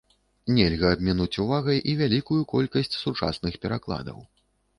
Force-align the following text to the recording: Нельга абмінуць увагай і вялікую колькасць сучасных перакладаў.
Нельга 0.59 0.87
абмінуць 0.95 1.39
увагай 1.43 1.79
і 1.93 1.95
вялікую 1.99 2.39
колькасць 2.55 2.99
сучасных 3.03 3.61
перакладаў. 3.69 4.19